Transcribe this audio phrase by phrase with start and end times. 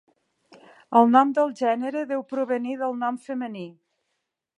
[1.01, 3.67] El nom del gènere deu provenir del nom femení.